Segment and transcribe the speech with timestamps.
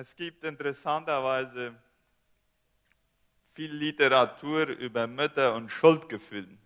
[0.00, 1.74] Es gibt interessanterweise
[3.52, 6.58] viel Literatur über Mütter und Schuldgefühlen.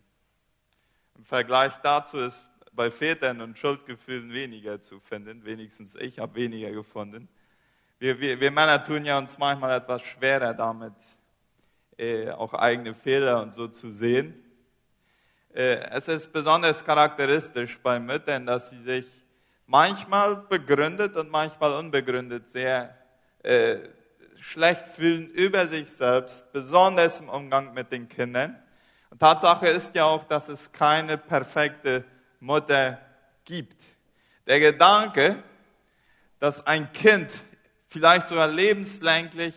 [1.17, 5.45] Im Vergleich dazu ist bei Vätern und Schuldgefühlen weniger zu finden.
[5.45, 7.29] Wenigstens ich habe weniger gefunden.
[7.99, 10.95] Wir, wir, wir, Männer tun ja uns manchmal etwas schwerer damit,
[11.99, 14.45] äh, auch eigene Fehler und so zu sehen.
[15.53, 19.07] Äh, es ist besonders charakteristisch bei Müttern, dass sie sich
[19.67, 22.97] manchmal begründet und manchmal unbegründet sehr
[23.45, 23.77] äh,
[24.41, 28.59] schlecht fühlen über sich selbst, besonders im Umgang mit den Kindern.
[29.11, 32.05] Und Tatsache ist ja auch, dass es keine perfekte
[32.41, 32.99] Mutter
[33.45, 33.81] gibt.
[34.47, 35.43] Der Gedanke,
[36.41, 37.31] dass ein Kind
[37.89, 39.55] vielleicht sogar lebenslänglich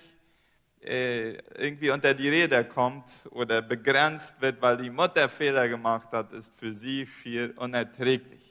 [0.81, 6.31] äh, irgendwie unter die Räder kommt oder begrenzt wird, weil die Mutter Fehler gemacht hat,
[6.31, 8.47] ist für sie schier unerträglich.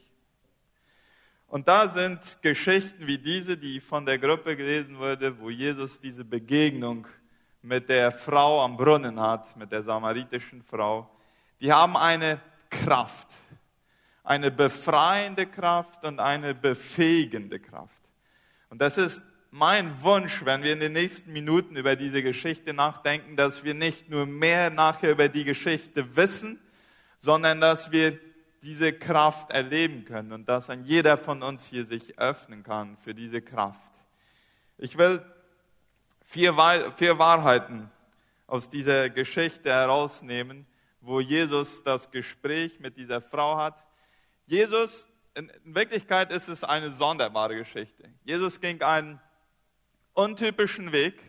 [1.48, 6.24] Und da sind Geschichten wie diese, die von der Gruppe gelesen wurde, wo Jesus diese
[6.24, 7.06] Begegnung
[7.62, 11.08] mit der Frau am Brunnen hat, mit der samaritischen Frau,
[11.60, 13.28] die haben eine Kraft,
[14.24, 18.00] eine befreiende Kraft und eine befähigende Kraft.
[18.68, 23.36] Und das ist mein Wunsch, wenn wir in den nächsten Minuten über diese Geschichte nachdenken,
[23.36, 26.60] dass wir nicht nur mehr nachher über die Geschichte wissen,
[27.18, 28.18] sondern dass wir
[28.66, 33.14] diese Kraft erleben können und dass ein jeder von uns hier sich öffnen kann für
[33.14, 33.78] diese Kraft.
[34.76, 35.24] Ich will
[36.24, 37.88] vier, vier Wahrheiten
[38.48, 40.66] aus dieser Geschichte herausnehmen,
[41.00, 43.80] wo Jesus das Gespräch mit dieser Frau hat.
[44.46, 45.06] Jesus,
[45.36, 48.10] in Wirklichkeit ist es eine sonderbare Geschichte.
[48.24, 49.20] Jesus ging einen
[50.12, 51.22] untypischen Weg,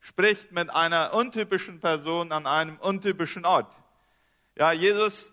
[0.00, 3.70] spricht mit einer untypischen Person an einem untypischen Ort.
[4.56, 5.30] Ja, Jesus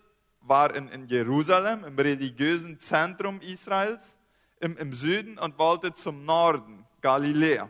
[0.48, 4.16] war in, in Jerusalem, im religiösen Zentrum Israels,
[4.60, 7.68] im, im Süden und wollte zum Norden, Galiläa.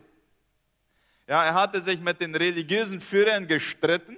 [1.29, 4.17] Ja, er hatte sich mit den religiösen Führern gestritten.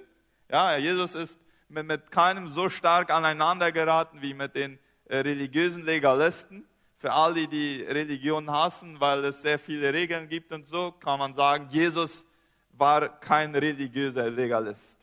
[0.49, 5.83] Ja, Jesus ist mit, mit keinem so stark aneinander geraten wie mit den äh, religiösen
[5.83, 6.65] Legalisten.
[6.99, 11.17] Für all die, die Religion hassen, weil es sehr viele Regeln gibt und so, kann
[11.17, 12.25] man sagen, Jesus
[12.73, 14.98] war kein religiöser Legalist.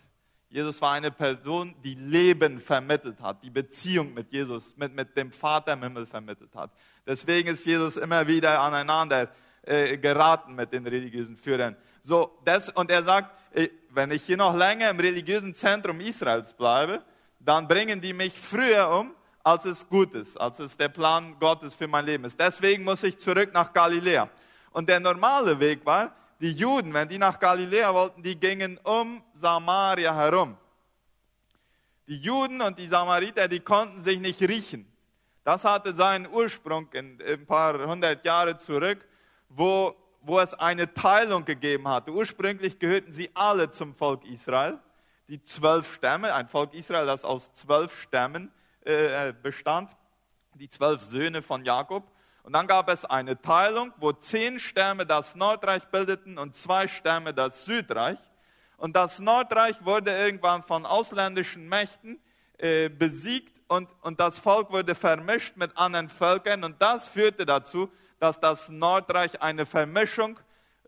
[0.48, 5.32] Jesus war eine Person, die Leben vermittelt hat, die Beziehung mit Jesus, mit, mit dem
[5.32, 6.70] Vater im Himmel vermittelt hat.
[7.04, 9.28] Deswegen ist Jesus immer wieder aneinander
[9.62, 11.76] äh, geraten mit den religiösen Führern.
[12.02, 16.52] So, das, und er sagt, äh, wenn ich hier noch länger im religiösen Zentrum Israels
[16.52, 17.02] bleibe,
[17.40, 21.74] dann bringen die mich früher um, als es gut ist, als es der Plan Gottes
[21.74, 22.38] für mein Leben ist.
[22.38, 24.28] Deswegen muss ich zurück nach Galiläa.
[24.70, 29.22] Und der normale Weg war, die Juden, wenn die nach Galiläa wollten, die gingen um
[29.34, 30.56] Samaria herum.
[32.06, 34.86] Die Juden und die Samariter, die konnten sich nicht riechen.
[35.44, 39.06] Das hatte seinen Ursprung in, in ein paar hundert Jahre zurück,
[39.48, 42.12] wo, wo es eine Teilung gegeben hatte.
[42.12, 44.78] Ursprünglich gehörten sie alle zum Volk Israel,
[45.28, 49.90] die zwölf Stämme, ein Volk Israel, das aus zwölf Stämmen äh, bestand,
[50.54, 52.04] die zwölf Söhne von Jakob.
[52.46, 57.34] Und dann gab es eine Teilung, wo zehn Stämme das Nordreich bildeten und zwei Stämme
[57.34, 58.18] das Südreich.
[58.76, 62.20] Und das Nordreich wurde irgendwann von ausländischen Mächten
[62.58, 66.62] äh, besiegt und, und das Volk wurde vermischt mit anderen Völkern.
[66.62, 67.90] Und das führte dazu,
[68.20, 70.38] dass das Nordreich eine Vermischung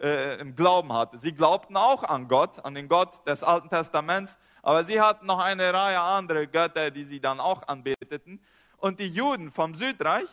[0.01, 1.19] äh, im Glauben hatte.
[1.19, 5.41] Sie glaubten auch an Gott, an den Gott des Alten Testaments, aber sie hatten noch
[5.41, 8.41] eine Reihe anderer Götter, die sie dann auch anbeteten.
[8.77, 10.29] Und die Juden vom Südreich,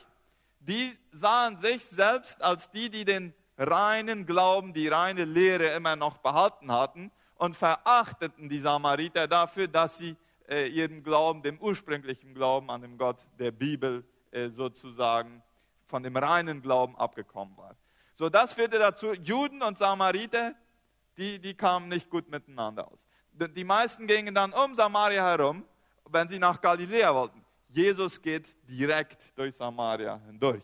[0.68, 6.18] die sahen sich selbst als die, die den reinen Glauben, die reine Lehre immer noch
[6.18, 10.16] behalten hatten und verachteten die Samariter dafür, dass sie
[10.50, 15.42] äh, ihren Glauben, dem ursprünglichen Glauben an den Gott der Bibel äh, sozusagen
[15.88, 17.76] von dem reinen Glauben abgekommen waren.
[18.16, 20.56] So, das führte dazu, Juden und Samariter,
[21.18, 23.08] die, die kamen nicht gut miteinander aus.
[23.32, 25.66] Die meisten gingen dann um Samaria herum,
[26.10, 27.45] wenn sie nach Galiläa wollten.
[27.76, 30.64] Jesus geht direkt durch Samaria hindurch.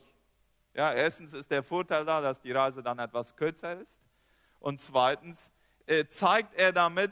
[0.73, 4.01] Ja, erstens ist der Vorteil da, dass die Reise dann etwas kürzer ist.
[4.61, 5.51] Und zweitens
[5.85, 7.11] äh, zeigt er damit,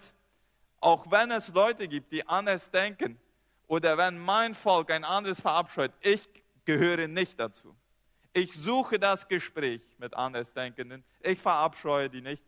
[0.79, 3.19] auch wenn es Leute gibt, die anders denken,
[3.67, 6.27] oder wenn mein Volk ein anderes verabscheut, ich
[6.63, 7.75] gehöre nicht dazu.
[8.31, 11.03] Ich suche das Gespräch mit Andersdenkenden.
[11.19, 12.43] Ich verabscheue die nicht.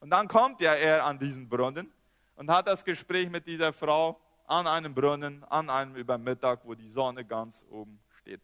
[0.00, 1.90] Und dann kommt ja er an diesen Brunnen
[2.36, 4.20] und hat das Gespräch mit dieser Frau
[4.50, 8.40] an einem Brunnen, an einem Übermittag, wo die Sonne ganz oben steht.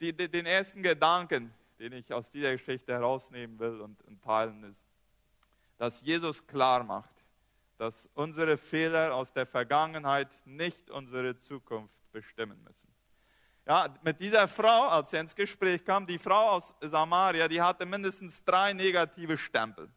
[0.00, 4.64] Die, die, den ersten Gedanken, den ich aus dieser Geschichte herausnehmen will und, und teilen,
[4.64, 4.84] ist,
[5.78, 7.14] dass Jesus klar macht,
[7.78, 12.92] dass unsere Fehler aus der Vergangenheit nicht unsere Zukunft bestimmen müssen.
[13.66, 17.86] Ja, mit dieser Frau, als er ins Gespräch kam, die Frau aus Samaria, die hatte
[17.86, 19.88] mindestens drei negative Stempel.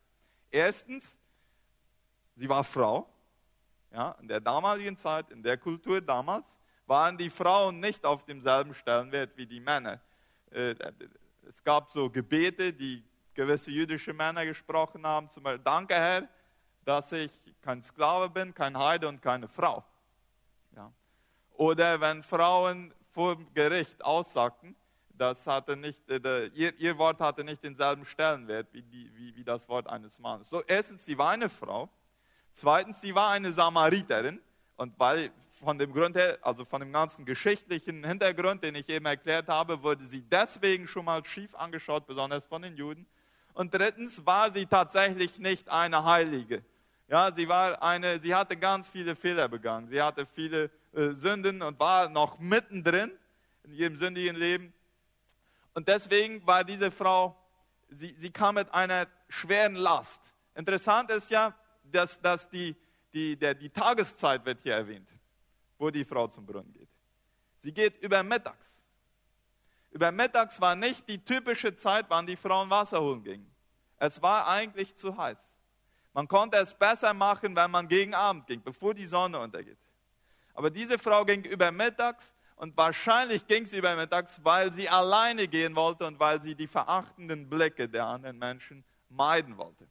[0.52, 1.18] Erstens,
[2.36, 3.13] sie war Frau.
[3.94, 6.58] Ja, in der damaligen Zeit, in der Kultur damals,
[6.88, 10.02] waren die Frauen nicht auf demselben Stellenwert wie die Männer.
[10.52, 10.76] Äh,
[11.48, 13.04] es gab so Gebete, die
[13.34, 16.28] gewisse jüdische Männer gesprochen haben, zum Beispiel, danke Herr,
[16.84, 17.32] dass ich
[17.62, 19.84] kein Sklave bin, kein Heide und keine Frau.
[20.76, 20.92] Ja.
[21.52, 24.76] Oder wenn Frauen vor Gericht aussagten,
[25.10, 29.44] das hatte nicht, äh, ihr, ihr, Wort hatte nicht denselben Stellenwert wie, die, wie, wie
[29.44, 30.50] das Wort eines Mannes.
[30.50, 31.90] So, erstens, sie war eine Frau.
[32.54, 34.40] Zweitens, sie war eine Samariterin.
[34.76, 35.32] Und weil
[35.64, 39.82] von dem Grund her, also von dem ganzen geschichtlichen Hintergrund, den ich eben erklärt habe,
[39.82, 43.06] wurde sie deswegen schon mal schief angeschaut, besonders von den Juden.
[43.54, 46.64] Und drittens war sie tatsächlich nicht eine Heilige.
[47.08, 49.88] Ja, sie war eine, sie hatte ganz viele Fehler begangen.
[49.88, 53.12] Sie hatte viele äh, Sünden und war noch mittendrin
[53.64, 54.74] in ihrem sündigen Leben.
[55.74, 57.36] Und deswegen war diese Frau,
[57.90, 60.22] sie, sie kam mit einer schweren Last.
[60.56, 61.54] Interessant ist ja,
[61.94, 62.76] dass, dass die,
[63.14, 65.08] die, der, die Tageszeit wird hier erwähnt,
[65.78, 66.90] wo die Frau zum Brunnen geht.
[67.58, 68.68] Sie geht über mittags.
[69.92, 73.50] Über mittags war nicht die typische Zeit, wann die Frauen Wasser holen gingen.
[73.98, 75.38] Es war eigentlich zu heiß.
[76.14, 79.78] Man konnte es besser machen, wenn man gegen Abend ging, bevor die Sonne untergeht.
[80.54, 85.48] Aber diese Frau ging über mittags und wahrscheinlich ging sie über mittags, weil sie alleine
[85.48, 89.88] gehen wollte und weil sie die verachtenden Blicke der anderen Menschen meiden wollte.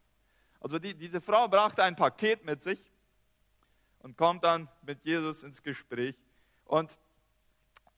[0.63, 2.79] Also die, diese Frau brachte ein Paket mit sich
[3.99, 6.15] und kommt dann mit Jesus ins Gespräch.
[6.65, 6.97] Und,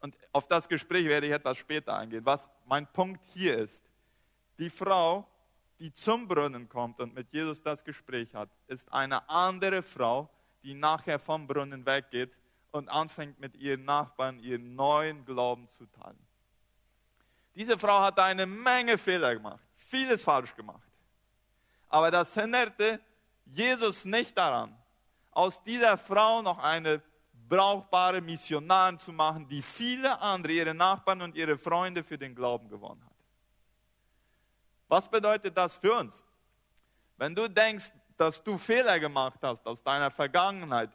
[0.00, 2.24] und auf das Gespräch werde ich etwas später eingehen.
[2.24, 3.84] Was mein Punkt hier ist,
[4.58, 5.28] die Frau,
[5.78, 10.30] die zum Brunnen kommt und mit Jesus das Gespräch hat, ist eine andere Frau,
[10.62, 12.32] die nachher vom Brunnen weggeht
[12.70, 16.18] und anfängt mit ihren Nachbarn ihren neuen Glauben zu teilen.
[17.54, 20.83] Diese Frau hat eine Menge Fehler gemacht, vieles falsch gemacht.
[21.94, 22.98] Aber das hinderte
[23.44, 24.76] Jesus nicht daran,
[25.30, 27.00] aus dieser Frau noch eine
[27.48, 32.68] brauchbare Missionarin zu machen, die viele andere, ihre Nachbarn und ihre Freunde für den Glauben
[32.68, 33.14] gewonnen hat.
[34.88, 36.26] Was bedeutet das für uns?
[37.16, 40.90] Wenn du denkst, dass du Fehler gemacht hast aus deiner Vergangenheit,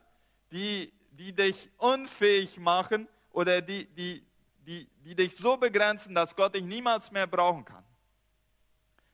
[0.52, 4.28] die, die dich unfähig machen oder die, die,
[4.68, 7.86] die, die dich so begrenzen, dass Gott dich niemals mehr brauchen kann,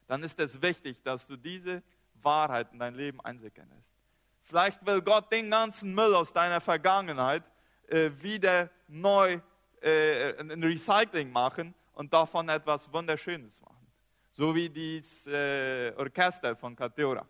[0.06, 1.82] dann ist es wichtig, dass du diese
[2.22, 3.96] Wahrheit in dein Leben einsickern lässt.
[4.42, 7.42] Vielleicht will Gott den ganzen Müll aus deiner Vergangenheit
[7.88, 9.40] äh, wieder neu
[9.80, 13.86] äh, ein Recycling machen und davon etwas Wunderschönes machen.
[14.30, 17.26] So wie dieses äh, Orchester von Kateora.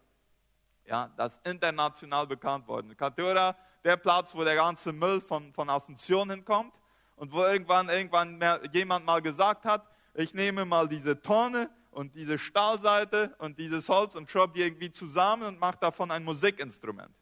[0.84, 2.96] Ja, das international bekannt worden.
[2.96, 6.74] Kateora, der Platz, wo der ganze Müll von, von Ascension hinkommt
[7.16, 12.38] und wo irgendwann, irgendwann jemand mal gesagt hat, ich nehme mal diese Tonne und diese
[12.38, 17.14] Stahlseite und dieses Holz und schraubt die irgendwie zusammen und macht davon ein Musikinstrument.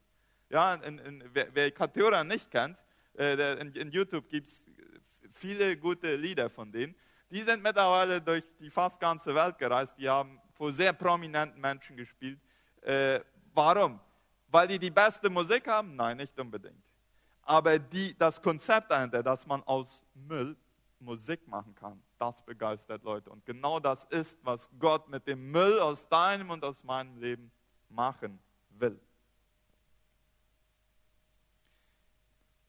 [0.50, 2.76] Ja, in, in, wer, wer nicht kennt,
[3.16, 4.66] äh, in, in, YouTube gibt es
[5.32, 6.92] viele gute Lieder von denen.
[7.30, 9.94] Die sind mittlerweile durch die fast ganze Welt gereist.
[9.96, 12.40] Die haben vor sehr prominenten Menschen gespielt.
[12.82, 13.20] Äh,
[13.52, 14.00] warum?
[14.48, 15.94] Weil die die beste Musik haben?
[15.94, 16.82] Nein, nicht unbedingt.
[17.42, 20.56] Aber die, das Konzept dahinter, dass man aus Müll
[21.04, 23.30] Musik machen kann, das begeistert Leute.
[23.30, 27.50] Und genau das ist, was Gott mit dem Müll aus deinem und aus meinem Leben
[27.88, 28.38] machen
[28.70, 28.98] will.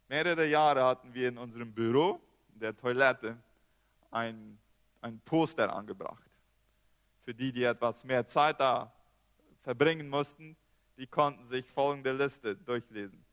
[0.08, 2.22] Mehrere Jahre hatten wir in unserem Büro,
[2.54, 3.38] in der Toilette,
[4.12, 4.58] ein,
[5.02, 6.30] ein Poster angebracht.
[7.24, 8.94] Für die, die etwas mehr Zeit da
[9.64, 10.56] verbringen mussten,
[10.98, 13.26] die konnten sich folgende Liste durchlesen.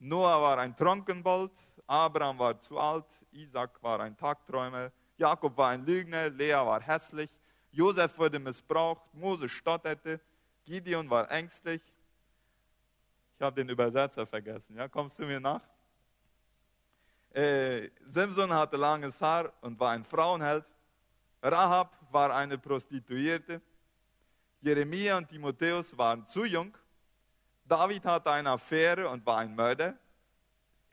[0.00, 1.52] Noah war ein Trunkenbold,
[1.86, 7.30] Abraham war zu alt, Isaac war ein Tagträumer, Jakob war ein Lügner, Lea war hässlich,
[7.70, 10.20] Josef wurde missbraucht, Mose stotterte,
[10.64, 11.82] Gideon war ängstlich.
[13.36, 14.76] Ich habe den Übersetzer vergessen.
[14.76, 15.62] Ja, kommst du mir nach?
[17.30, 20.64] Äh, Simson hatte langes Haar und war ein Frauenheld.
[21.42, 23.60] Rahab war eine Prostituierte.
[24.60, 26.76] Jeremia und Timotheus waren zu jung.
[27.64, 29.96] David hatte eine Affäre und war ein Mörder.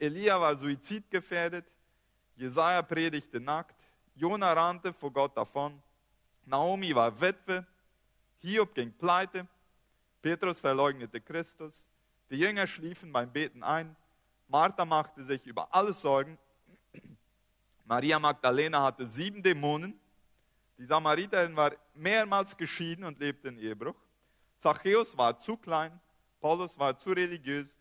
[0.00, 1.66] Elia war suizidgefährdet.
[2.34, 3.76] Jesaja predigte nackt.
[4.14, 5.80] Jona rannte vor Gott davon.
[6.46, 7.66] Naomi war Witwe.
[8.38, 9.46] Hiob ging pleite.
[10.22, 11.86] Petrus verleugnete Christus.
[12.30, 13.94] Die Jünger schliefen beim Beten ein.
[14.48, 16.38] Martha machte sich über alles Sorgen.
[17.84, 20.00] Maria Magdalena hatte sieben Dämonen.
[20.78, 23.96] Die Samariterin war mehrmals geschieden und lebte in Ehebruch.
[24.58, 26.00] Zachäus war zu klein.
[26.40, 27.74] Paulus war zu religiös.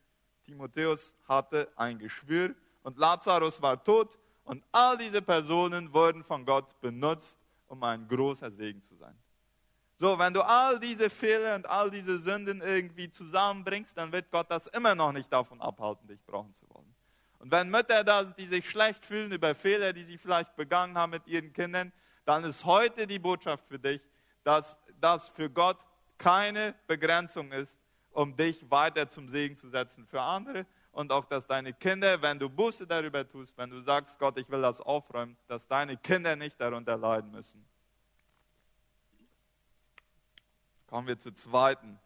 [0.50, 6.82] Timotheus hatte ein Geschwür und Lazarus war tot Und all diese Personen wurden von Gott
[6.82, 7.38] benutzt,
[7.68, 9.16] um ein großer Segen zu sein.
[9.96, 14.50] So, wenn du all diese Fehler und all diese Sünden irgendwie zusammenbringst, dann wird Gott
[14.50, 16.96] das immer noch nicht davon abhalten, dich brauchen zu wollen.
[17.38, 20.98] Und wenn Mütter da sind, die sich schlecht fühlen über Fehler, die sie vielleicht begangen
[20.98, 21.92] haben mit ihren Kindern,
[22.26, 24.02] dann ist heute die Botschaft für dich,
[24.44, 25.78] dass das für Gott
[26.18, 27.79] keine Begrenzung ist,
[28.20, 32.38] um dich weiter zum Segen zu setzen für andere und auch, dass deine Kinder, wenn
[32.38, 36.36] du Buße darüber tust, wenn du sagst, Gott, ich will das aufräumen, dass deine Kinder
[36.36, 37.66] nicht darunter leiden müssen.
[40.88, 41.98] Kommen wir zum zweiten,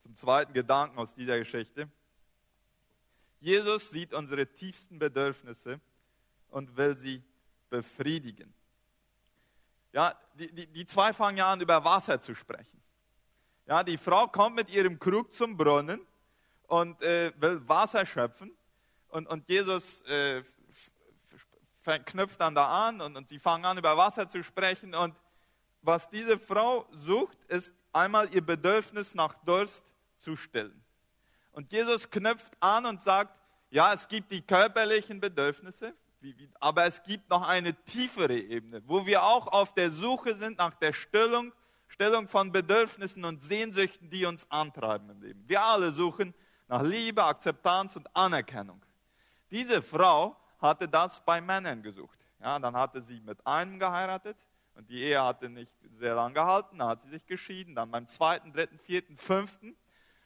[0.00, 1.88] zum zweiten Gedanken aus dieser Geschichte.
[3.40, 5.80] Jesus sieht unsere tiefsten Bedürfnisse
[6.48, 7.22] und will sie
[7.70, 8.52] befriedigen.
[9.92, 12.79] Ja, die, die, die zwei fangen ja an, über Wasser zu sprechen.
[13.66, 16.00] Ja, die Frau kommt mit ihrem Krug zum Brunnen
[16.66, 18.52] und äh, will Wasser schöpfen.
[19.08, 20.42] Und, und Jesus äh,
[22.04, 24.94] knüpft dann da an und, und sie fangen an, über Wasser zu sprechen.
[24.94, 25.14] Und
[25.82, 29.84] was diese Frau sucht, ist einmal ihr Bedürfnis nach Durst
[30.18, 30.82] zu stillen.
[31.52, 33.36] Und Jesus knüpft an und sagt,
[33.70, 35.94] ja, es gibt die körperlichen Bedürfnisse,
[36.58, 40.74] aber es gibt noch eine tiefere Ebene, wo wir auch auf der Suche sind nach
[40.74, 41.52] der Stillung,
[42.00, 45.44] Stillung von Bedürfnissen und Sehnsüchten, die uns antreiben im Leben.
[45.46, 46.32] Wir alle suchen
[46.66, 48.80] nach Liebe, Akzeptanz und Anerkennung.
[49.50, 52.18] Diese Frau hatte das bei Männern gesucht.
[52.40, 54.38] Ja, dann hatte sie mit einem geheiratet
[54.76, 58.06] und die Ehe hatte nicht sehr lange gehalten, dann hat sie sich geschieden, dann beim
[58.06, 59.76] zweiten, dritten, vierten, fünften.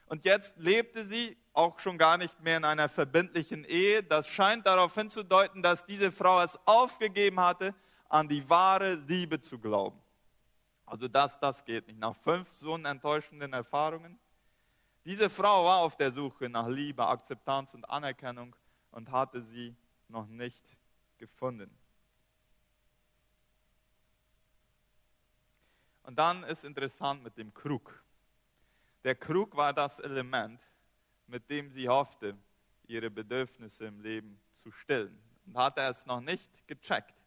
[0.07, 4.05] Und jetzt lebte sie auch schon gar nicht mehr in einer verbindlichen Ehe.
[4.05, 7.75] Das scheint darauf hinzudeuten, dass diese Frau es aufgegeben hatte,
[8.09, 10.04] an die wahre Liebe zu glauben.
[10.95, 11.99] Also das, das geht nicht.
[11.99, 14.17] Nach fünf so enttäuschenden Erfahrungen.
[15.05, 18.55] Diese Frau war auf der Suche nach Liebe, Akzeptanz und Anerkennung
[18.93, 19.75] und hatte sie
[20.07, 20.65] noch nicht
[21.19, 21.77] gefunden.
[26.05, 28.01] Und dann ist interessant mit dem Krug.
[29.03, 30.61] Der Krug war das Element,
[31.27, 32.39] mit dem sie hoffte,
[32.87, 35.21] ihre Bedürfnisse im Leben zu stillen.
[35.45, 37.24] Und hatte es noch nicht gecheckt,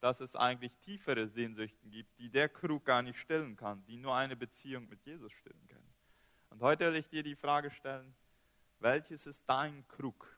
[0.00, 4.14] dass es eigentlich tiefere Sehnsüchten gibt, die der Krug gar nicht stillen kann, die nur
[4.14, 5.94] eine Beziehung mit Jesus stillen können.
[6.50, 8.14] Und heute will ich dir die Frage stellen,
[8.78, 10.28] welches ist dein Krug?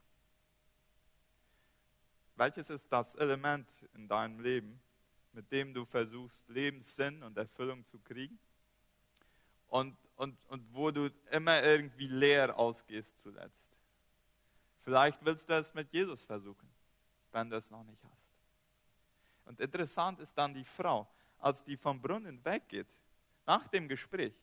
[2.36, 4.80] Welches ist das Element in deinem Leben,
[5.32, 8.38] mit dem du versuchst, Lebenssinn und Erfüllung zu kriegen?
[9.66, 13.64] Und und, und wo du immer irgendwie leer ausgehst zuletzt.
[14.80, 16.68] Vielleicht willst du es mit Jesus versuchen,
[17.30, 18.17] wenn du es noch nicht hast.
[19.48, 21.08] Und interessant ist dann die Frau,
[21.40, 22.86] als die vom Brunnen weggeht,
[23.46, 24.34] nach dem Gespräch,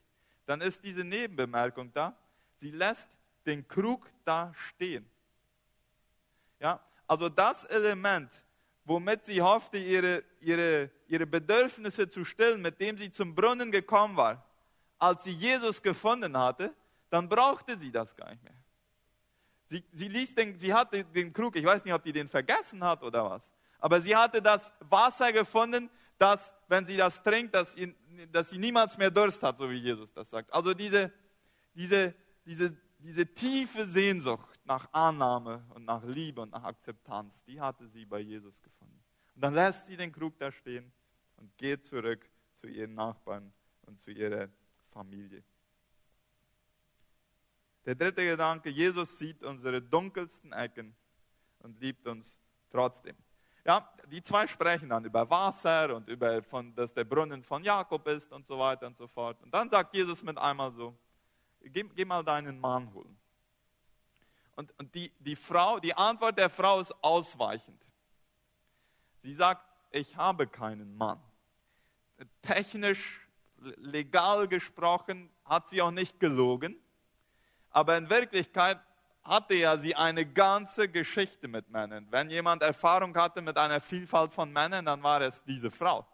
[0.47, 2.17] dann ist diese Nebenbemerkung da,
[2.55, 3.09] sie lässt
[3.45, 5.07] den Krug da stehen.
[6.59, 8.31] Ja, also das Element,
[8.83, 14.17] womit sie hoffte, ihre, ihre, ihre Bedürfnisse zu stillen, mit dem sie zum Brunnen gekommen
[14.17, 14.43] war,
[14.97, 16.73] als sie Jesus gefunden hatte,
[17.11, 18.53] dann brauchte sie das gar nicht mehr.
[19.67, 22.83] Sie, sie, ließ den, sie hatte den Krug, ich weiß nicht, ob die den vergessen
[22.83, 23.47] hat oder was,
[23.85, 27.95] aber sie hatte das Wasser gefunden, dass, wenn sie das trinkt, dass sie,
[28.31, 30.51] dass sie niemals mehr Durst hat, so wie Jesus das sagt.
[30.51, 31.13] Also diese,
[31.75, 37.87] diese, diese, diese tiefe Sehnsucht nach Annahme und nach Liebe und nach Akzeptanz, die hatte
[37.87, 39.03] sie bei Jesus gefunden.
[39.35, 40.91] Und dann lässt sie den Krug da stehen
[41.37, 44.49] und geht zurück zu ihren Nachbarn und zu ihrer
[44.89, 45.43] Familie.
[47.85, 50.95] Der dritte Gedanke, Jesus sieht unsere dunkelsten Ecken
[51.59, 52.35] und liebt uns
[52.71, 53.15] trotzdem.
[53.65, 58.07] Ja, die zwei sprechen dann über Wasser und über, von, dass der Brunnen von Jakob
[58.07, 59.41] ist und so weiter und so fort.
[59.41, 60.95] Und dann sagt Jesus mit einmal so,
[61.61, 63.17] geh, geh mal deinen Mann holen.
[64.55, 67.81] Und, und die, die, Frau, die Antwort der Frau ist ausweichend.
[69.17, 71.19] Sie sagt, ich habe keinen Mann.
[72.43, 73.27] Technisch
[73.77, 76.79] legal gesprochen hat sie auch nicht gelogen,
[77.71, 78.79] aber in Wirklichkeit
[79.25, 82.07] hatte ja sie eine ganze Geschichte mit Männern.
[82.11, 86.07] Wenn jemand Erfahrung hatte mit einer Vielfalt von Männern, dann war es diese Frau.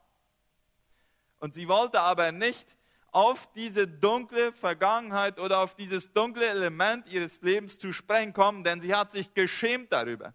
[1.39, 2.77] Und sie wollte aber nicht
[3.11, 8.79] auf diese dunkle Vergangenheit oder auf dieses dunkle Element ihres Lebens zu sprechen kommen, denn
[8.79, 10.33] sie hat sich geschämt darüber.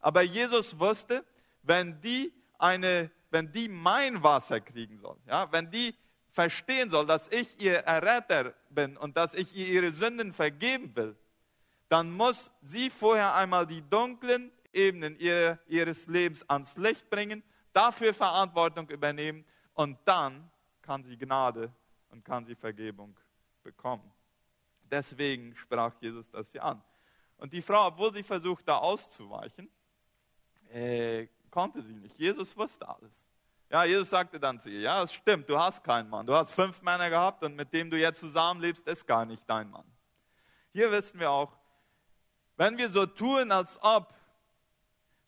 [0.00, 1.24] Aber Jesus wusste,
[1.62, 5.94] wenn die eine, wenn die mein Wasser kriegen soll, ja, wenn die
[6.28, 11.16] verstehen soll, dass ich ihr Erretter bin und dass ich ihr ihre Sünden vergeben will,
[11.92, 17.42] dann muss sie vorher einmal die dunklen Ebenen ihres Lebens ans Licht bringen,
[17.74, 19.44] dafür Verantwortung übernehmen
[19.74, 21.70] und dann kann sie Gnade
[22.08, 23.14] und kann sie Vergebung
[23.62, 24.10] bekommen.
[24.90, 26.82] Deswegen sprach Jesus das hier an.
[27.36, 29.68] Und die Frau, obwohl sie versucht, da auszuweichen,
[30.70, 32.18] äh, konnte sie nicht.
[32.18, 33.12] Jesus wusste alles.
[33.68, 36.26] Ja, Jesus sagte dann zu ihr, ja, es stimmt, du hast keinen Mann.
[36.26, 39.70] Du hast fünf Männer gehabt und mit dem du jetzt zusammenlebst, ist gar nicht dein
[39.70, 39.84] Mann.
[40.72, 41.58] Hier wissen wir auch,
[42.62, 44.14] wenn wir so tun, als ob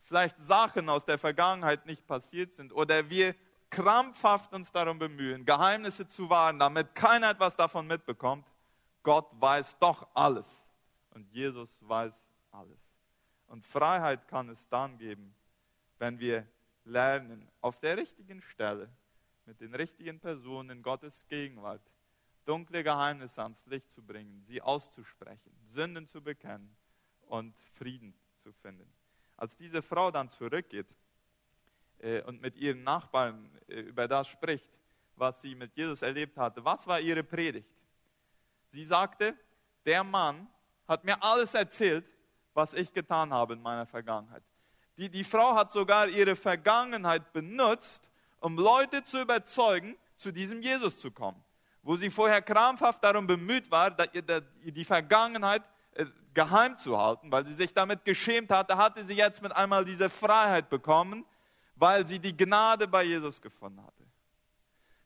[0.03, 3.35] vielleicht Sachen aus der Vergangenheit nicht passiert sind oder wir
[3.69, 8.47] krampfhaft uns darum bemühen, Geheimnisse zu wahren, damit keiner etwas davon mitbekommt,
[9.03, 10.49] Gott weiß doch alles
[11.09, 12.13] und Jesus weiß
[12.51, 12.79] alles.
[13.47, 15.35] Und Freiheit kann es dann geben,
[15.99, 16.47] wenn wir
[16.85, 18.89] lernen, auf der richtigen Stelle,
[19.43, 21.81] mit den richtigen Personen in Gottes Gegenwart,
[22.45, 26.73] dunkle Geheimnisse ans Licht zu bringen, sie auszusprechen, Sünden zu bekennen
[27.27, 28.89] und Frieden zu finden.
[29.37, 30.87] Als diese Frau dann zurückgeht
[31.99, 34.69] äh, und mit ihren Nachbarn äh, über das spricht,
[35.15, 37.69] was sie mit Jesus erlebt hatte, was war ihre Predigt?
[38.69, 39.35] Sie sagte,
[39.85, 40.47] der Mann
[40.87, 42.05] hat mir alles erzählt,
[42.53, 44.43] was ich getan habe in meiner Vergangenheit.
[44.97, 48.01] Die, die Frau hat sogar ihre Vergangenheit benutzt,
[48.39, 51.43] um Leute zu überzeugen, zu diesem Jesus zu kommen.
[51.81, 55.63] Wo sie vorher krampfhaft darum bemüht war, die Vergangenheit
[56.33, 60.09] geheim zu halten, weil sie sich damit geschämt hatte, hatte sie jetzt mit einmal diese
[60.09, 61.25] Freiheit bekommen,
[61.75, 64.03] weil sie die Gnade bei Jesus gefunden hatte.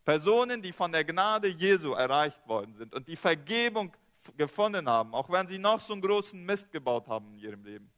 [0.03, 3.95] Personen, die von der Gnade Jesu erreicht worden sind und die Vergebung
[4.35, 7.91] gefunden haben, auch wenn sie noch so einen großen Mist gebaut haben in ihrem Leben,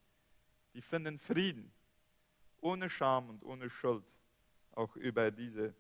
[0.74, 1.72] die finden Frieden
[2.60, 4.04] ohne Scham und ohne Schuld
[4.74, 5.74] auch über diese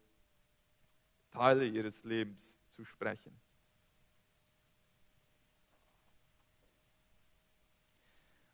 [1.31, 3.39] Teile ihres Lebens zu sprechen.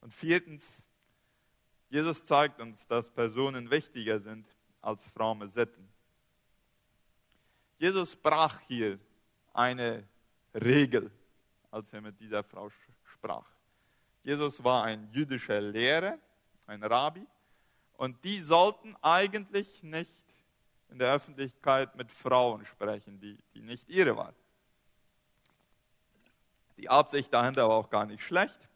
[0.08, 0.66] Und viertens,
[1.90, 4.48] Jesus zeigt uns, dass Personen wichtiger sind
[4.82, 5.86] als fromme Sitten.
[7.78, 9.00] Jesus brach hier
[9.54, 10.08] eine
[10.54, 11.12] Regel,
[11.72, 12.70] als er mit dieser Frau
[13.04, 13.50] sprach.
[14.24, 16.18] Jesus war ein jüdischer Lehrer,
[16.68, 17.28] ein Rabbi,
[17.98, 20.24] und die sollten eigentlich nicht
[20.88, 24.36] in der Öffentlichkeit mit Frauen sprechen, die, die nicht ihre waren.
[26.78, 28.67] Die Absicht dahinter war auch gar nicht schlecht,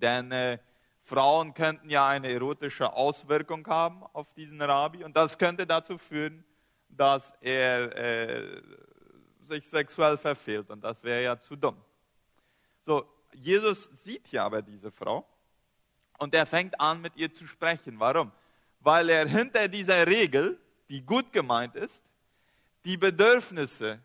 [0.00, 0.58] denn äh,
[1.00, 6.44] Frauen könnten ja eine erotische Auswirkung haben auf diesen Rabbi und das könnte dazu führen,
[6.88, 8.62] dass er äh,
[9.42, 11.76] sich sexuell verfehlt und das wäre ja zu dumm.
[12.80, 15.26] So, Jesus sieht ja aber diese Frau
[16.18, 17.98] und er fängt an, mit ihr zu sprechen.
[17.98, 18.32] Warum?
[18.80, 22.04] Weil er hinter dieser Regel, die gut gemeint ist,
[22.84, 24.00] die Bedürfnisse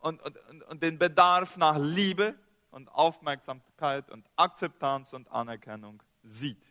[0.00, 2.34] und, und, und den Bedarf nach Liebe
[2.70, 6.64] und Aufmerksamkeit und Akzeptanz und Anerkennung sieht.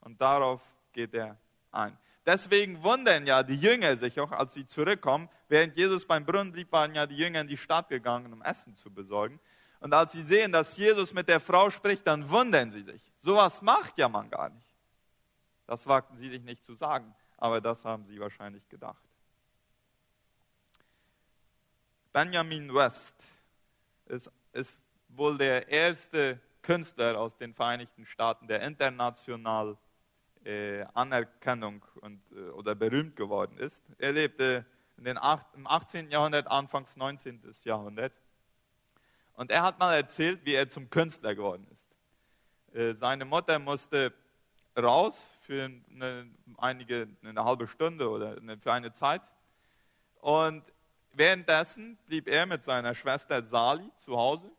[0.00, 1.38] Und darauf geht er
[1.72, 1.96] ein.
[2.26, 5.28] Deswegen wundern ja die Jünger sich auch, als sie zurückkommen.
[5.48, 8.74] Während Jesus beim Brunnen blieb, waren ja die Jünger in die Stadt gegangen, um Essen
[8.74, 9.40] zu besorgen.
[9.80, 13.02] Und als sie sehen, dass Jesus mit der Frau spricht, dann wundern sie sich.
[13.18, 14.66] Sowas macht ja man gar nicht.
[15.66, 19.02] Das wagten sie sich nicht zu sagen, aber das haben sie wahrscheinlich gedacht.
[22.12, 23.14] Benjamin West
[24.06, 24.76] ist, ist
[25.16, 29.76] wohl der erste Künstler aus den Vereinigten Staaten, der international
[30.44, 33.84] äh, Anerkennung und, äh, oder berühmt geworden ist.
[33.98, 34.64] Er lebte
[34.96, 36.10] in den acht, im 18.
[36.10, 37.42] Jahrhundert, Anfangs 19.
[37.64, 38.12] Jahrhundert.
[39.34, 42.76] Und er hat mal erzählt, wie er zum Künstler geworden ist.
[42.76, 44.12] Äh, seine Mutter musste
[44.78, 46.26] raus für eine,
[46.58, 49.22] einige, eine halbe Stunde oder eine, für eine Zeit.
[50.20, 50.62] Und
[51.12, 54.50] währenddessen blieb er mit seiner Schwester Sali zu Hause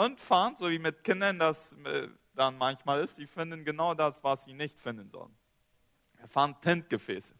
[0.00, 4.24] und fand, so wie mit Kindern das äh, dann manchmal ist, sie finden genau das,
[4.24, 5.36] was sie nicht finden sollen.
[6.16, 7.34] Er fand Tintgefäße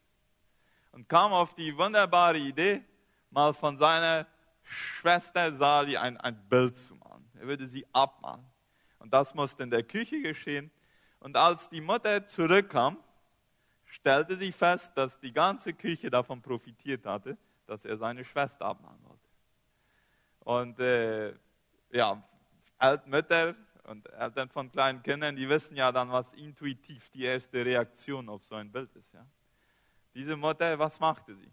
[0.92, 2.85] und kam auf die wunderbare Idee,
[3.31, 4.27] mal von seiner
[4.62, 7.25] Schwester Sali ein, ein Bild zu malen.
[7.35, 8.44] Er würde sie abmalen.
[8.99, 10.70] Und das musste in der Küche geschehen.
[11.18, 12.99] Und als die Mutter zurückkam,
[13.87, 19.03] stellte sie fest, dass die ganze Küche davon profitiert hatte, dass er seine Schwester abmalen
[19.05, 19.29] wollte.
[20.40, 21.35] Und äh,
[21.90, 22.23] ja,
[23.06, 28.28] Mütter und Eltern von kleinen Kindern, die wissen ja dann, was intuitiv die erste Reaktion
[28.28, 29.12] auf so ein Bild ist.
[29.12, 29.26] Ja?
[30.14, 31.50] Diese Mutter, was machte sie?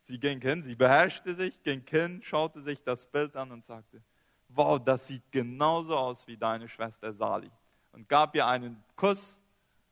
[0.00, 4.02] Sie ging hin, sie beherrschte sich, ging hin, schaute sich das Bild an und sagte,
[4.48, 7.50] wow, das sieht genauso aus wie deine Schwester Sali.
[7.92, 9.40] Und gab ihr einen Kuss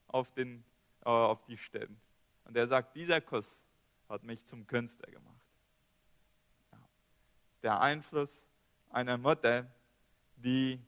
[0.07, 0.65] auf, den,
[1.05, 2.01] äh, auf die Stirn.
[2.45, 3.61] Und er sagt, dieser Kuss
[4.09, 5.45] hat mich zum Künstler gemacht.
[6.73, 6.79] Ja.
[7.63, 8.47] Der Einfluss
[8.91, 9.67] einer Mutter,
[10.37, 10.81] die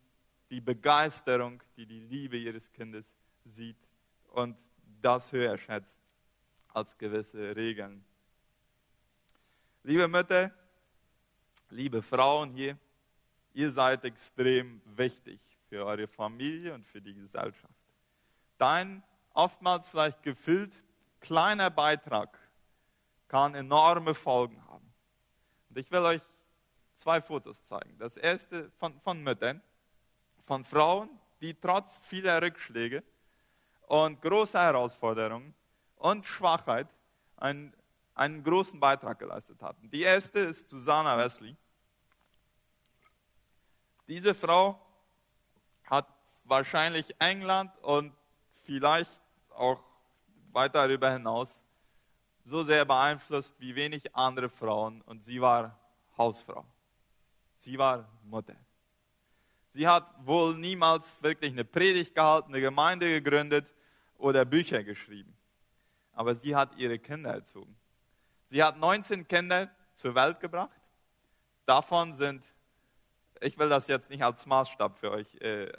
[0.51, 3.77] die Begeisterung, die die Liebe ihres Kindes sieht
[4.31, 4.57] und
[5.03, 6.01] das höher schätzt
[6.69, 8.05] als gewisse Regeln
[9.89, 10.51] Liebe Mütter,
[11.71, 12.77] liebe Frauen hier,
[13.55, 17.75] ihr seid extrem wichtig für eure Familie und für die Gesellschaft.
[18.59, 20.85] Dein oftmals vielleicht gefüllt
[21.21, 22.39] kleiner Beitrag
[23.29, 24.93] kann enorme Folgen haben.
[25.71, 26.23] Und ich will euch
[26.99, 27.97] zwei Fotos zeigen.
[27.99, 29.63] Das erste von, von Müttern,
[30.47, 31.09] von Frauen,
[31.41, 33.03] die trotz vieler Rückschläge
[33.87, 35.55] und großer Herausforderungen
[35.97, 36.89] und Schwachheit
[37.37, 37.73] einen,
[38.15, 39.91] einen großen Beitrag geleistet hatten.
[39.91, 41.57] Die erste ist Susanna Wesley.
[44.09, 44.81] Diese Frau
[45.85, 46.09] hat
[46.45, 48.13] wahrscheinlich England und
[48.65, 49.83] vielleicht auch
[50.53, 51.63] weit darüber hinaus
[52.45, 55.79] so sehr beeinflusst wie wenig andere Frauen und sie war
[56.17, 56.65] Hausfrau.
[57.59, 58.55] Sie war Mutter.
[59.71, 63.67] Sie hat wohl niemals wirklich eine Predigt gehalten, eine Gemeinde gegründet
[64.17, 65.37] oder Bücher geschrieben.
[66.13, 67.77] Aber sie hat ihre Kinder erzogen.
[68.47, 70.81] Sie hat 19 Kinder zur Welt gebracht.
[71.67, 72.45] Davon sind,
[73.41, 75.73] ich will das jetzt nicht als Maßstab für euch, äh,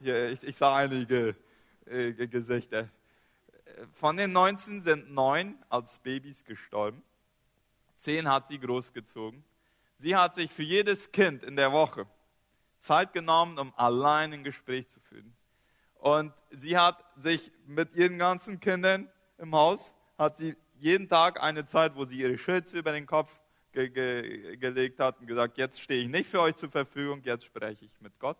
[0.00, 1.36] hier, ich, ich sah einige
[1.84, 2.88] äh, Gesichter.
[3.92, 7.02] Von den 19 sind neun als Babys gestorben.
[7.96, 9.44] Zehn hat sie großgezogen.
[9.98, 12.06] Sie hat sich für jedes Kind in der Woche
[12.78, 15.34] Zeit genommen, um allein ein Gespräch zu führen.
[15.94, 21.64] Und sie hat sich mit ihren ganzen Kindern im Haus, hat sie jeden Tag eine
[21.64, 23.40] Zeit, wo sie ihre Schürze über den Kopf
[23.72, 27.44] ge ge gelegt hat und gesagt, jetzt stehe ich nicht für euch zur Verfügung, jetzt
[27.44, 28.38] spreche ich mit Gott.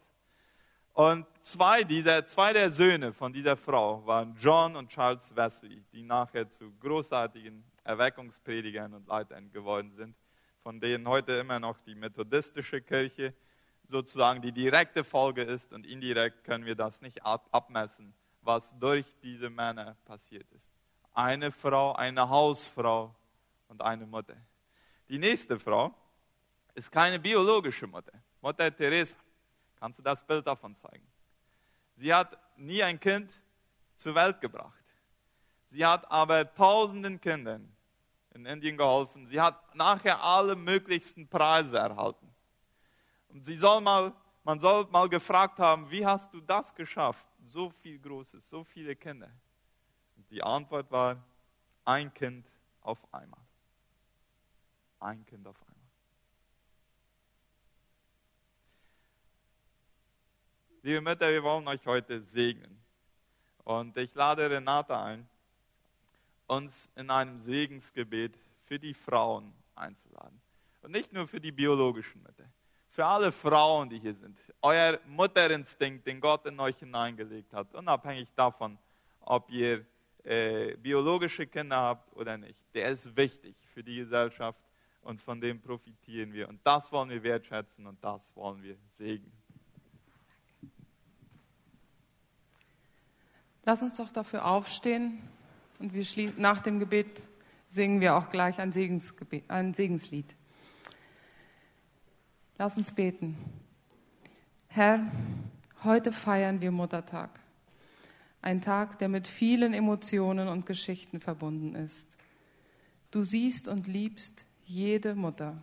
[0.92, 6.03] Und zwei, dieser, zwei der Söhne von dieser Frau waren John und Charles Wesley, die
[6.03, 10.14] nachher zu großartigen Erweckungspredigern und Leitern geworden sind,
[10.66, 13.33] von denen heute immer noch die methodistische Kirche
[13.85, 19.48] sozusagen die direkte Folge ist und indirekt können wir das nicht abmessen, was durch diese
[19.48, 20.68] Männer passiert ist.
[21.12, 23.14] Eine Frau, eine Hausfrau
[23.68, 24.35] und eine Mutter.
[25.09, 25.94] Die nächste Frau
[26.74, 29.14] ist keine biologische Mutter, Mutter Teresa.
[29.79, 31.07] Kannst du das Bild davon zeigen?
[31.94, 33.31] Sie hat nie ein Kind
[33.94, 34.83] zur Welt gebracht.
[35.66, 37.75] Sie hat aber tausenden Kindern
[38.37, 39.27] in Indien geholfen.
[39.27, 42.33] Sie hat nachher alle möglichsten Preise erhalten.
[43.29, 44.12] Und sie soll mal,
[44.44, 47.27] man soll mal gefragt haben, wie hast du das geschafft?
[47.49, 49.31] So viel Großes, so viele Kinder.
[50.16, 51.16] Und die Antwort war,
[51.85, 52.46] ein Kind
[52.83, 53.40] auf einmal.
[55.01, 55.77] Ein Kind auf einmal.
[60.83, 62.83] Liebe Mütter, wir wollen euch heute segnen.
[63.64, 65.29] Und ich lade Renate ein,
[66.46, 70.40] uns in einem Segensgebet für die Frauen einzuladen.
[70.82, 72.44] Und nicht nur für die biologischen Mütter,
[72.88, 74.38] für alle Frauen, die hier sind.
[74.62, 78.78] Euer Mutterinstinkt, den Gott in euch hineingelegt hat, unabhängig davon,
[79.20, 79.85] ob ihr
[80.24, 84.61] äh, biologische Kinder habt oder nicht, der ist wichtig für die Gesellschaft
[85.02, 86.48] und von dem profitieren wir.
[86.48, 89.32] Und das wollen wir wertschätzen und das wollen wir segnen.
[93.64, 95.28] Lass uns doch dafür aufstehen
[95.78, 97.22] und wir nach dem Gebet
[97.68, 98.72] singen wir auch gleich ein,
[99.48, 100.36] ein Segenslied.
[102.58, 103.36] Lass uns beten.
[104.68, 105.00] Herr,
[105.84, 107.40] heute feiern wir Muttertag.
[108.40, 112.16] Ein Tag, der mit vielen Emotionen und Geschichten verbunden ist.
[113.10, 115.56] Du siehst und liebst jede Mutter.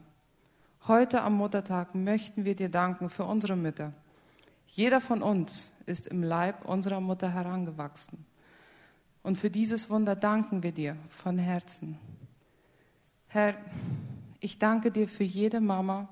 [0.88, 3.93] Heute am Muttertag möchten wir dir danken für unsere Mütter.
[4.67, 8.26] Jeder von uns ist im Leib unserer Mutter herangewachsen.
[9.24, 11.98] Und für dieses Wunder danken wir dir von Herzen.
[13.28, 13.56] Herr,
[14.42, 16.10] ich danke dir für jede Mama,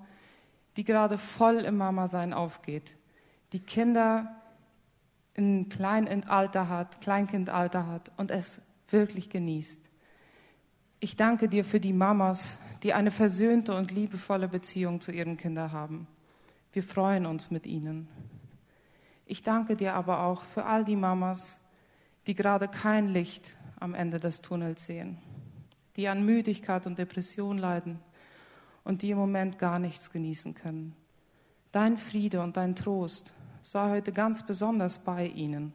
[0.78, 2.96] die gerade voll im Mama-Sein aufgeht,
[3.52, 4.36] die Kinder
[5.34, 9.82] in Kleininalter hat, Kleinkindalter hat und es wirklich genießt.
[11.00, 15.72] Ich danke dir für die Mamas, die eine versöhnte und liebevolle Beziehung zu ihren Kindern
[15.72, 16.08] haben.
[16.74, 18.08] Wir freuen uns mit ihnen.
[19.26, 21.58] Ich danke dir aber auch für all die Mamas,
[22.28, 25.18] die gerade kein Licht am Ende des Tunnels sehen,
[25.96, 28.00] die an Müdigkeit und Depression leiden
[28.84, 30.96] und die im Moment gar nichts genießen können.
[31.72, 35.74] Dein Friede und dein Trost sei heute ganz besonders bei ihnen.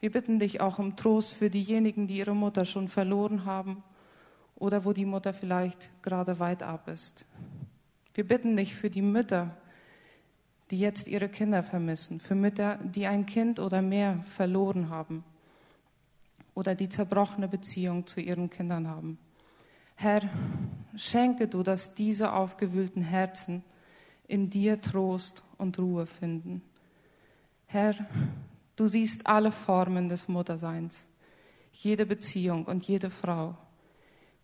[0.00, 3.82] Wir bitten dich auch um Trost für diejenigen, die ihre Mutter schon verloren haben
[4.54, 7.26] oder wo die Mutter vielleicht gerade weit ab ist.
[8.14, 9.56] Wir bitten dich für die Mütter,
[10.70, 15.24] die jetzt ihre Kinder vermissen, für Mütter, die ein Kind oder mehr verloren haben
[16.54, 19.18] oder die zerbrochene Beziehung zu ihren Kindern haben.
[19.94, 20.22] Herr,
[20.96, 23.64] schenke du, dass diese aufgewühlten Herzen
[24.26, 26.62] in dir Trost und Ruhe finden.
[27.66, 27.94] Herr,
[28.76, 31.06] du siehst alle Formen des Mutterseins,
[31.72, 33.56] jede Beziehung und jede Frau.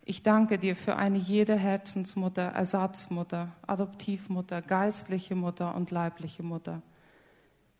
[0.07, 6.83] Ich danke dir für eine jede Herzensmutter, Ersatzmutter, Adoptivmutter, geistliche Mutter und leibliche Mutter.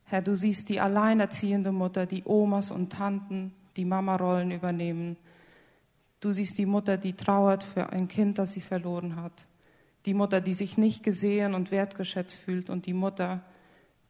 [0.05, 5.17] Herr, du siehst die alleinerziehende Mutter, die Omas und Tanten, die Mama-Rollen übernehmen.
[6.19, 9.45] Du siehst die Mutter, die trauert für ein Kind, das sie verloren hat.
[10.07, 13.41] Die Mutter, die sich nicht gesehen und wertgeschätzt fühlt und die Mutter,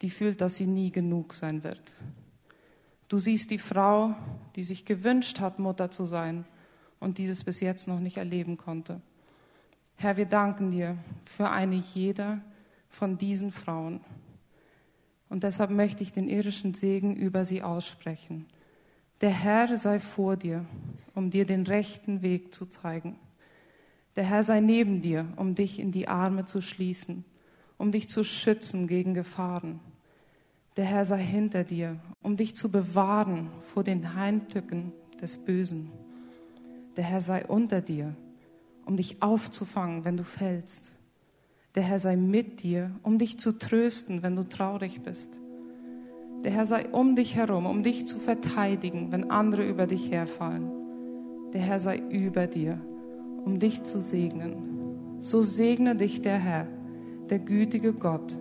[0.01, 1.91] die fühlt, dass sie nie genug sein wird.
[3.09, 4.15] Du siehst die Frau,
[4.55, 6.45] die sich gewünscht hat, Mutter zu sein
[7.05, 8.99] und dieses bis jetzt noch nicht erleben konnte.
[9.95, 12.41] Herr, wir danken dir für eine jeder
[12.89, 14.01] von diesen Frauen.
[15.29, 18.47] Und deshalb möchte ich den irdischen Segen über sie aussprechen.
[19.21, 20.65] Der Herr sei vor dir,
[21.13, 23.17] um dir den rechten Weg zu zeigen.
[24.15, 27.23] Der Herr sei neben dir, um dich in die Arme zu schließen,
[27.77, 29.79] um dich zu schützen gegen Gefahren.
[30.75, 34.91] Der Herr sei hinter dir, um dich zu bewahren vor den Heimtücken
[35.21, 35.91] des Bösen.
[36.97, 38.15] Der Herr sei unter dir,
[38.85, 40.91] um dich aufzufangen, wenn du fällst.
[41.75, 45.29] Der Herr sei mit dir, um dich zu trösten, wenn du traurig bist.
[46.43, 50.71] Der Herr sei um dich herum, um dich zu verteidigen, wenn andere über dich herfallen.
[51.53, 52.79] Der Herr sei über dir,
[53.43, 55.19] um dich zu segnen.
[55.19, 56.67] So segne dich der Herr,
[57.29, 58.37] der gütige Gott,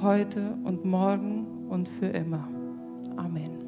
[0.00, 2.48] heute und morgen und für immer.
[3.16, 3.63] Amen.